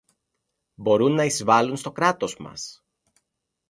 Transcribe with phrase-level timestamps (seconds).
[0.75, 2.85] μπορούν να εισβάλουν στο Κράτος μας.